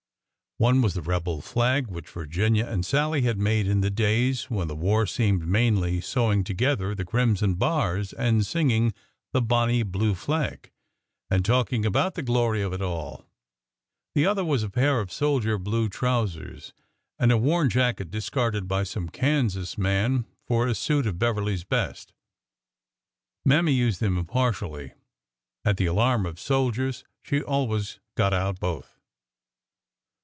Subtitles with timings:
[0.57, 4.67] One was the rebel flag which Virginia and Sallie had made in the days when
[4.67, 8.93] the war seemed mainly sewing together the crimson bars and singing"
[9.33, 10.69] The Bonny Blue Flag,"
[11.31, 13.25] and talking about the glory of it all.
[14.13, 16.73] The other was a pair of soldier blue trou sers
[17.17, 22.13] and a worn jacket discarded by some Kansas man for a suit of Beverly's best.
[23.43, 24.93] Mammy used them impartially.
[25.65, 28.99] At the alarm of soldiers she always got out both.